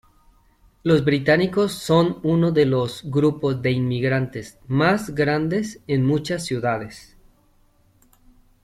[0.81, 7.15] Los británicos son uno de los grupos de inmigrantes más grandes en muchas ciudades.